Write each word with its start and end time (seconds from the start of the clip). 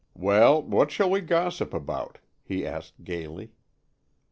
"Well, 0.15 0.63
what 0.63 0.89
shall 0.89 1.11
we 1.11 1.21
gossip 1.21 1.75
about?" 1.75 2.17
he 2.43 2.65
asked 2.65 3.03
gaily. 3.03 3.51